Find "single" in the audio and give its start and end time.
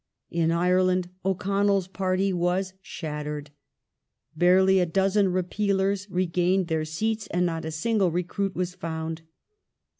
7.71-8.09